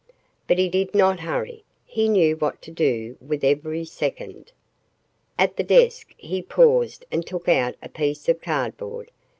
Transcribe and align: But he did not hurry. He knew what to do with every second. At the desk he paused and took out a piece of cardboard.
But 0.47 0.57
he 0.57 0.67
did 0.67 0.95
not 0.95 1.19
hurry. 1.19 1.63
He 1.85 2.09
knew 2.09 2.35
what 2.35 2.59
to 2.63 2.71
do 2.71 3.17
with 3.23 3.43
every 3.43 3.85
second. 3.85 4.51
At 5.37 5.57
the 5.57 5.63
desk 5.63 6.15
he 6.17 6.41
paused 6.41 7.05
and 7.11 7.23
took 7.23 7.47
out 7.47 7.75
a 7.83 7.89
piece 7.89 8.27
of 8.27 8.41
cardboard. 8.41 9.11